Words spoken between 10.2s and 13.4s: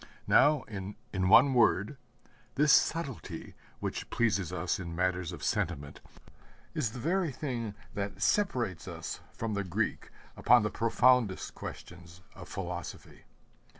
upon the profoundest questions of philosophy.